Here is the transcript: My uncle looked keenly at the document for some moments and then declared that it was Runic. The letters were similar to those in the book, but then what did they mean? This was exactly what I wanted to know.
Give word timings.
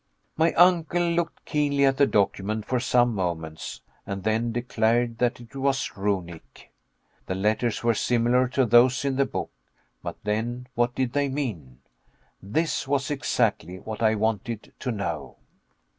My 0.35 0.51
uncle 0.53 1.09
looked 1.11 1.45
keenly 1.45 1.85
at 1.85 1.97
the 1.97 2.07
document 2.07 2.65
for 2.65 2.79
some 2.79 3.13
moments 3.13 3.81
and 4.03 4.23
then 4.23 4.51
declared 4.51 5.19
that 5.19 5.39
it 5.39 5.55
was 5.55 5.95
Runic. 5.95 6.73
The 7.27 7.35
letters 7.35 7.83
were 7.83 7.93
similar 7.93 8.47
to 8.47 8.65
those 8.65 9.05
in 9.05 9.15
the 9.15 9.27
book, 9.27 9.51
but 10.01 10.17
then 10.23 10.65
what 10.73 10.95
did 10.95 11.13
they 11.13 11.29
mean? 11.29 11.81
This 12.41 12.87
was 12.87 13.11
exactly 13.11 13.77
what 13.77 14.01
I 14.01 14.15
wanted 14.15 14.73
to 14.79 14.91
know. 14.91 15.37